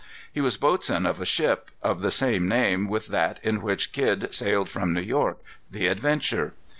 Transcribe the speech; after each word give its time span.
He 0.33 0.41
was 0.41 0.57
boatswain 0.57 1.05
of 1.05 1.21
a 1.21 1.27
ship, 1.27 1.69
of 1.83 2.01
the 2.01 2.09
same 2.09 2.47
name 2.47 2.89
with 2.89 3.09
that 3.09 3.39
in 3.43 3.61
which 3.61 3.91
Kidd 3.91 4.33
sailed 4.33 4.67
from 4.67 4.93
New 4.93 4.99
York, 5.01 5.37
the 5.69 5.85
Adventure. 5.85 6.53